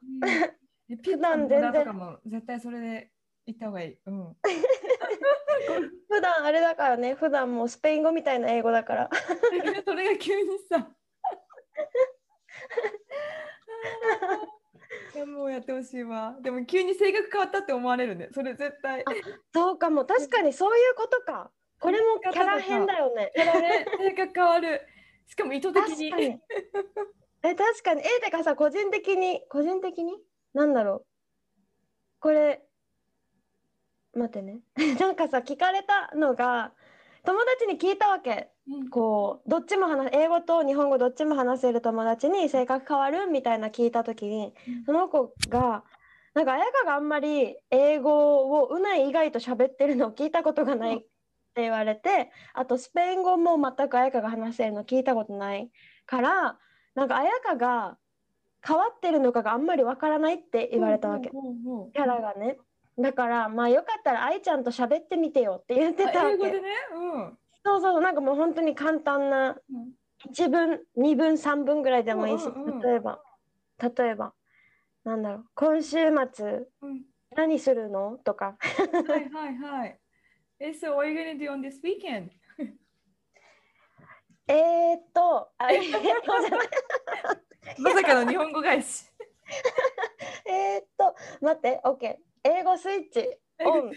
[0.89, 3.11] うん、ピッツァの村とかも絶対それで
[3.45, 3.97] 行った方がいい。
[4.05, 4.35] うん、
[6.09, 9.09] 普段あれだからね、普段もうスペイン語みたいな英語だから。
[9.85, 10.91] それが急にさ。
[15.15, 16.35] いやもうやってほしいわ。
[16.41, 18.29] でも急に性格変わったって思われるね。
[18.33, 19.03] それ絶対。
[19.53, 21.51] そうかも、確かにそういうことか。
[21.79, 23.31] これもキャラ変だよね。
[23.35, 24.81] キャラ変、性格変わる。
[25.27, 26.11] しかも意図的に。
[26.11, 26.41] 確かに。
[27.43, 28.01] え、確かに。
[28.01, 30.17] え、てかさ、個人的に、個人的に？
[30.53, 31.05] なんだろう。
[32.19, 32.65] これ、
[34.13, 34.61] 待ってね。
[34.99, 36.73] なんかさ、聞かれたのが、
[37.23, 38.51] 友達に聞いたわけ。
[38.67, 44.53] うんこう、どっちも話、英語と日本語どっちも話せる友達に性格変わるみたいな聞いたときに、
[44.85, 45.83] その子が、
[46.33, 51.07] なんか彩香があんまり英語をうない以外と喋ってるのを聞いたことがないって
[51.57, 55.71] 言われて、あとスペイン語も全く彩香が話せるの聞いたことない
[56.05, 56.57] から、
[56.95, 57.97] なんか彩香が
[58.65, 61.29] 変わってるのかがあんまりわからないって言われたわけ。
[61.29, 62.57] キャラがね。
[62.97, 66.19] だから、まあよかったら愛ちゃんと喋ってみてよって言ってたわけ。
[66.19, 66.69] あ英語でね。
[66.93, 67.37] うん。
[67.65, 69.93] そうそう、なんかもう本当に簡単なうん
[70.31, 73.21] 1分、2分、3分ぐらいでもいいし、うんうんうん例えば、
[73.79, 74.33] 例えば、
[75.03, 75.97] なんだろう、今週
[76.33, 78.17] 末うん何するの？
[78.23, 78.57] とか。
[78.61, 79.99] はいはいはい。
[80.59, 82.29] え、so what are you gonna do on this weekend?
[84.47, 85.79] えーっと、あえ？
[85.79, 89.05] ーっとまさかの日本語返し。
[90.47, 92.17] えーっと、待って、OK。
[92.43, 93.91] 英語スイッチ、 オン。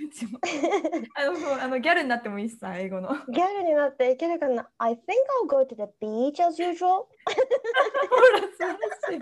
[1.14, 3.08] あのあのギャルになってもいいしさ、英語の。
[3.08, 4.98] ほ ギャルになっていけるかな ?I think
[5.42, 6.68] I'll go to the beach as usual.
[6.68, 9.20] ら、素晴らしい。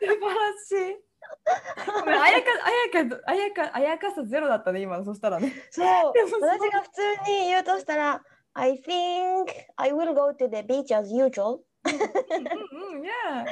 [0.00, 1.10] 素晴らしい。
[1.46, 5.52] あやか、あやか、あやか、あやかさゼロだったね、今の、そしたらね。
[5.70, 6.32] そう私
[6.70, 8.22] が普通に言うとしたら
[8.54, 13.44] I think I will go to the beach as usual うんうん、yeah。
[13.44, 13.46] っ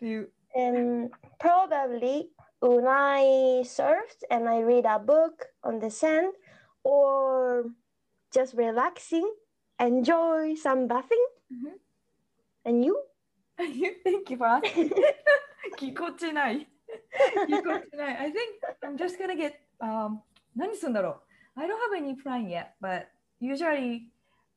[0.00, 0.32] ていう。
[0.54, 2.28] and probably
[2.61, 6.33] when I surfed and I read a book on the sand
[6.83, 7.65] or
[8.33, 9.29] just relaxing
[9.79, 11.25] enjoy some bathing
[12.65, 12.97] and you
[13.57, 14.91] Thank you for asking.
[15.77, 16.59] ぎこちない。
[17.47, 18.17] ぎこちない。
[18.17, 20.19] I think I'm just gonna get、um,
[20.55, 21.21] 何するんだろ
[21.55, 23.07] う I don't have any plan yet, but
[23.39, 24.09] usually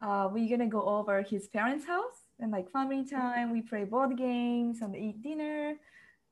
[0.02, 3.52] uh, we're gonna go over his parents' house and like family time.
[3.52, 5.76] We play board games and eat dinner.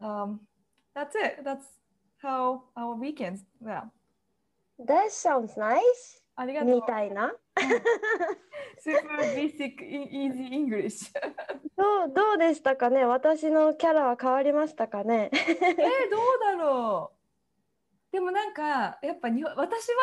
[0.00, 0.40] Um,
[0.95, 1.43] that's it.
[1.43, 1.65] That's
[2.21, 3.41] how our weekends.
[3.65, 3.83] Yeah.
[4.79, 6.81] that sounds nice ありがとうみ。
[6.81, 7.31] たいな
[8.83, 11.11] Super basic e- easy English.
[11.77, 17.23] どうどうでしたかね私のキャラは変わりましたかねえー、どうだろう
[18.11, 19.57] でもなんかやっぱに私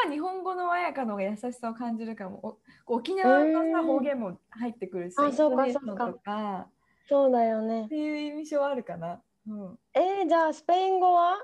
[0.05, 6.67] は日本語の綾香の方が優しさを感じるかもお沖縄のさうん方言も入ってくるしあそうかそうか
[7.09, 9.21] そうだよねっていう印象はあるかな、
[9.51, 11.39] うん、えー、じゃあスペイン語は？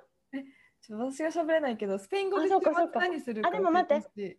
[0.80, 4.38] ちょっと私が喋れないけどスペイン語あで何するかあでも待って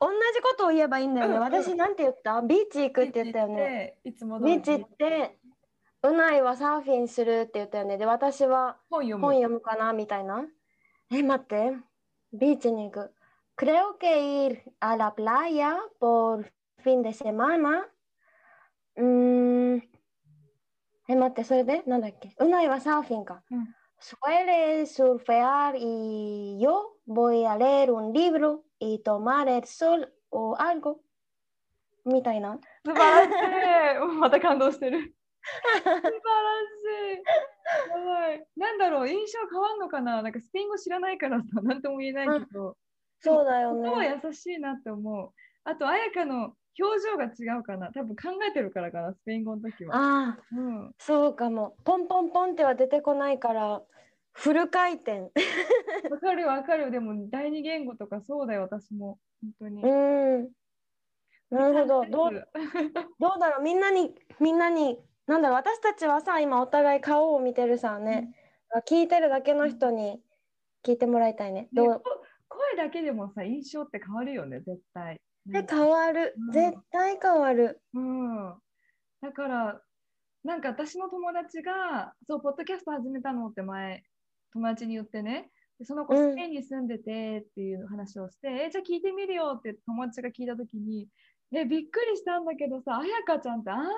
[0.00, 1.34] 同じことを言えばいいんだよね。
[1.34, 2.40] うんうん私なんて言った？
[2.40, 3.98] ビーチ行くって言ったよね。
[4.02, 5.38] いつも通りビーチ行って、
[6.02, 7.98] うないはサーフィンするって言ったよね。
[7.98, 10.44] で、私は本読むかなみたいな。
[11.12, 11.72] え、待って。
[12.32, 13.12] ビーチに行く。
[13.56, 16.50] Creo que ir a la playa por
[16.82, 17.86] fin de semana.
[18.96, 19.82] うーん。
[21.12, 21.82] え、待って、それで？
[21.86, 22.34] なんだっけ？
[22.38, 23.42] うないはサーフィンか。
[23.50, 23.68] うん。
[24.00, 30.96] Suele surfear y yo voy a leer un libro y tomar el sol o algo？
[32.04, 32.58] みたいな？
[32.84, 33.98] 素晴らしい。
[33.98, 35.14] う んまた感動してる。
[35.44, 37.22] 素晴らしい。
[37.90, 38.46] やばい。
[38.56, 39.08] なんだろう？
[39.08, 40.22] 印象変わんのかな？
[40.22, 42.76] なんかスペイン語知らないからさ何とも言えないけど。
[43.20, 44.20] そうだよね。
[44.24, 45.30] 優しいなって思う。
[45.64, 47.92] あと、彩香の表情が違うかな。
[47.92, 49.96] 多分考えてるからかな、スペイン語の時は。
[49.96, 51.76] ああ、うん、そうかも。
[51.84, 53.82] ポンポンポンっては出てこないから、
[54.32, 55.30] フル回転。
[56.10, 56.90] わかるわかる。
[56.90, 59.18] でも、第二言語とかそうだよ、私も。
[59.42, 59.82] 本当に。
[59.82, 60.50] うん。
[61.50, 62.04] なるほど。
[62.06, 62.48] どう
[63.18, 68.34] どうだろうみんなに、みんなに、なんだろう私たちはさ、今お互い顔を見てるさね。
[68.88, 70.22] 聞いてるだけの人に
[70.82, 71.62] 聞いてもらいたいね。
[71.62, 72.00] ねどう？
[72.00, 72.02] こ
[72.48, 75.20] 声だけでもさ、印象って変わるよね、絶対。
[75.46, 76.52] で変わるうん。
[76.52, 77.80] 絶対変わる。
[77.94, 78.54] うん。
[79.20, 79.82] だから、
[80.44, 84.02] なんか私の友達が、そう、ポッドキャスト始めたのって前、
[84.52, 91.08] 友達に言ってね、でその子うんスペインに住んでてっていう話をして、え、じゃあ聞いてみるよって友達が聞いたときに、
[91.52, 93.92] え、びっくりしたんだけどさ、あやかちゃんってあんなに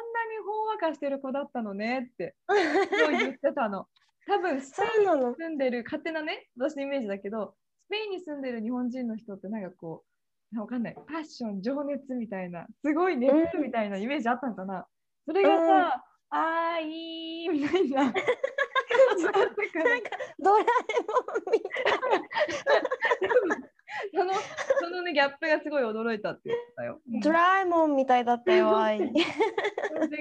[0.44, 3.86] ほんわかしてる子だったのねって、そう言ってたの。
[4.26, 5.28] 多分、スペイン。
[5.28, 7.54] に住んでる、勝手なね、私のイメージだけど、
[7.86, 10.13] スペインに住んでる日本人の人ってなんかこう、
[10.56, 14.86] わかんない、パッション、情熱みたいな、すごい熱みたいなイメージあったのかな。
[15.26, 18.26] それがさ、あーいいみたいな、だったか
[19.40, 19.46] ら
[20.38, 20.64] ドラえ
[21.02, 21.60] もんみ
[24.14, 24.32] その
[24.80, 27.00] そのねギャップがすごい驚いたって言ってたよ。
[27.08, 27.20] うん。
[27.20, 28.98] ドラえもんみたいだったよ、愛。
[28.98, 29.12] 前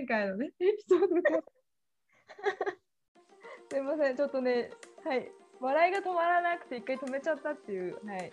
[0.06, 1.14] 回のねエピソードで
[3.72, 4.16] すいません。
[4.16, 4.70] ちょっとね
[5.04, 5.32] はい。
[5.60, 8.06] 笑いが止まらなくて一回止めちゃったっていう。
[8.06, 8.32] はい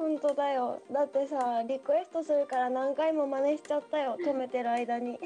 [0.00, 0.80] 本当だよ。
[0.90, 5.20] だってさ、リクエストするから何回も真似しちゃったよ、止めてる間に。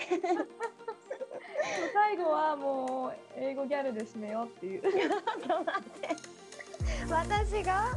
[1.94, 4.82] 最後はもう英語ギャルで締めようっていう。
[7.08, 7.96] 私が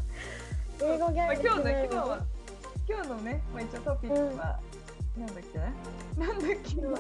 [0.80, 2.20] 英語ギャルまあ今日ねで今日は
[2.88, 4.60] 今日のね、まあ、一応トピックは、
[5.18, 5.74] なんだっけな
[6.28, 6.96] なんだっけな？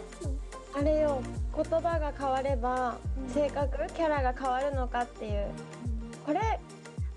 [0.73, 1.21] あれよ、
[1.55, 3.31] 言葉が変わればうん。
[3.31, 5.51] 性格、キャラが変わるのかっていう。
[6.25, 6.59] これ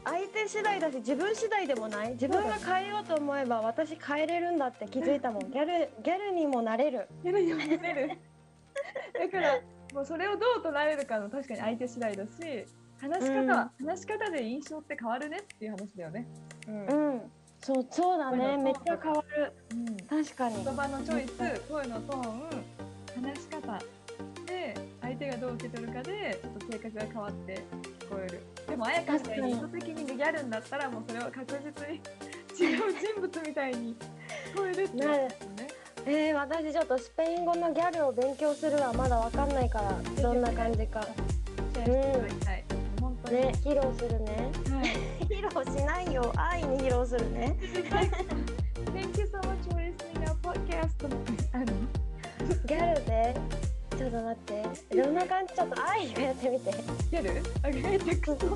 [0.05, 2.11] 相手次第だし自分次第でもない。
[2.13, 5.51] 自分が変えようと思えば私変えれるんだって気づいたもん。
[5.51, 7.09] ギャルギャルにもなれる。
[7.23, 8.19] ギャルにもなれる。
[9.19, 9.61] だから
[9.95, 12.31] もうそれをどう捉えるかの確かに相手次第だし
[13.01, 16.27] 話し方は、話し方で印象って変わるねっていう話だよね。
[16.69, 16.87] うん。
[16.87, 17.33] うん
[17.63, 18.57] そうそうだね。
[18.57, 19.53] めっちゃ変わる。
[19.73, 19.97] うん。
[20.07, 20.65] 確かに。
[20.65, 22.65] 言葉のチョイス、声のトーン、
[23.23, 23.79] 話し方
[24.47, 27.55] で相手がどう受け取るかでちょっと性格が変わって。
[27.83, 28.43] 聞こえる。
[28.69, 31.97] でも綾香みたいに意図的にギャルになったらもうそれは確実に
[32.59, 33.97] 違う人物みたいに
[34.53, 35.69] 聞こえるっていうことですよね。
[36.07, 41.03] えー、私ちょっとスペイン語のギャルを勉強するはまだわかんないからどんな感じか
[41.75, 42.65] シェアしていただきたい。
[43.01, 43.37] 本当に。
[43.37, 45.11] ね披露するねはい。
[45.31, 47.57] 披露しないよ愛に披露するね
[48.93, 50.91] Thank you so much for listening our podcast.
[52.67, 53.35] ギャルで
[54.01, 54.37] ちょっと待っ
[54.89, 54.97] て。
[54.97, 56.71] どんな感じちょっと愛がやってみて。
[57.11, 58.47] ギャル Okay, テクスト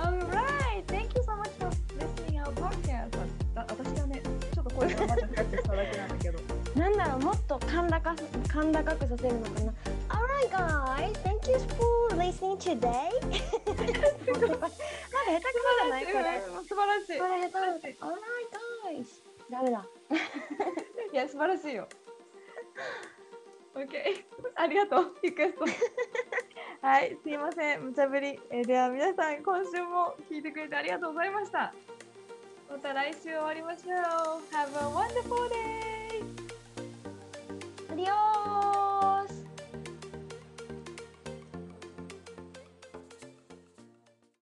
[0.00, 1.68] Alright, thank you so much for
[1.98, 3.18] listening our podcast.
[3.54, 4.22] あ私がね、
[4.54, 6.38] ちょっと声がまだ高くしただけなんだけど。
[6.74, 9.74] なんだろうもっと甲高す甲高くさせるのかな。
[10.08, 12.80] Alright guys, thank you for listening today.
[13.28, 13.36] まだ
[14.40, 16.06] 下手くそじゃない？
[16.06, 16.16] これ。
[16.16, 17.18] うん素晴らしい。
[17.18, 18.16] これ下手だ Alright
[18.88, 19.22] guys!
[19.50, 19.84] ダメだ。
[21.12, 21.86] いや、素晴らしいよ。
[23.74, 24.24] OK。
[24.56, 25.64] ありがとう、リクエスト。
[26.80, 28.38] はい、すいません、無茶ぶり。
[28.50, 31.72] えーでは皆さん、今週も聞いてくれてありがとうございました。
[32.70, 33.94] また来週終わりましょう。
[34.54, 36.54] Have a wonderful day!
[37.90, 38.93] アディオー